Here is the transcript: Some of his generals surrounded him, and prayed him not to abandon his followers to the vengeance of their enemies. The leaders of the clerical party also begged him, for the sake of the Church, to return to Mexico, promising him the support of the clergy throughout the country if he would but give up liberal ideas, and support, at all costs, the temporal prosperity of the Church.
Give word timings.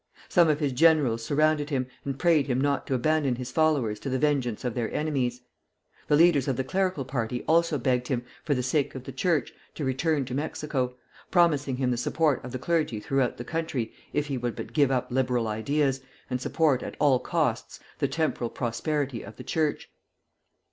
Some 0.29 0.49
of 0.49 0.59
his 0.59 0.71
generals 0.71 1.23
surrounded 1.23 1.69
him, 1.69 1.85
and 2.03 2.17
prayed 2.17 2.47
him 2.47 2.59
not 2.59 2.87
to 2.87 2.95
abandon 2.95 3.35
his 3.35 3.51
followers 3.51 3.99
to 3.99 4.09
the 4.09 4.17
vengeance 4.17 4.65
of 4.65 4.73
their 4.73 4.91
enemies. 4.91 5.41
The 6.07 6.15
leaders 6.15 6.47
of 6.47 6.55
the 6.57 6.63
clerical 6.63 7.05
party 7.05 7.43
also 7.43 7.77
begged 7.77 8.07
him, 8.07 8.23
for 8.43 8.55
the 8.55 8.63
sake 8.63 8.95
of 8.95 9.03
the 9.03 9.11
Church, 9.11 9.53
to 9.75 9.85
return 9.85 10.25
to 10.25 10.33
Mexico, 10.33 10.95
promising 11.29 11.75
him 11.75 11.91
the 11.91 11.97
support 11.97 12.43
of 12.43 12.51
the 12.51 12.57
clergy 12.57 12.99
throughout 12.99 13.37
the 13.37 13.45
country 13.45 13.93
if 14.11 14.25
he 14.25 14.39
would 14.39 14.55
but 14.55 14.73
give 14.73 14.89
up 14.89 15.11
liberal 15.11 15.47
ideas, 15.47 16.01
and 16.31 16.41
support, 16.41 16.81
at 16.81 16.95
all 16.97 17.19
costs, 17.19 17.79
the 17.99 18.07
temporal 18.07 18.49
prosperity 18.49 19.21
of 19.21 19.35
the 19.35 19.43
Church. 19.43 19.87